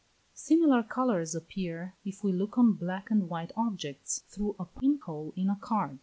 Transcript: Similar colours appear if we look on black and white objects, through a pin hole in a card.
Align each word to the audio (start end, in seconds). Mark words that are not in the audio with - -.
Similar 0.33 0.81
colours 0.81 1.35
appear 1.35 1.93
if 2.03 2.23
we 2.23 2.31
look 2.33 2.57
on 2.57 2.73
black 2.73 3.11
and 3.11 3.29
white 3.29 3.51
objects, 3.55 4.23
through 4.29 4.55
a 4.57 4.65
pin 4.65 4.97
hole 4.97 5.31
in 5.35 5.47
a 5.47 5.55
card. 5.55 5.99